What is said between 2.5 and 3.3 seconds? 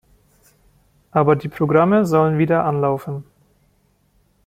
anlaufen.